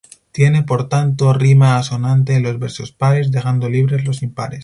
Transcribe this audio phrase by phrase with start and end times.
[0.31, 4.59] Tiene, por tanto, rima asonante en los versos pares, dejando libres los impares.